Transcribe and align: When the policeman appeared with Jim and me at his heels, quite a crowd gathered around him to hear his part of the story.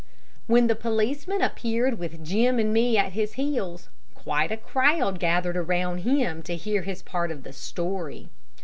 When 0.47 0.65
the 0.65 0.73
policeman 0.75 1.43
appeared 1.43 1.99
with 1.99 2.25
Jim 2.25 2.57
and 2.57 2.73
me 2.73 2.97
at 2.97 3.11
his 3.11 3.33
heels, 3.33 3.89
quite 4.15 4.51
a 4.51 4.57
crowd 4.57 5.19
gathered 5.19 5.55
around 5.55 5.99
him 5.99 6.41
to 6.41 6.55
hear 6.55 6.81
his 6.81 7.03
part 7.03 7.29
of 7.29 7.43
the 7.43 7.53
story. 7.53 8.29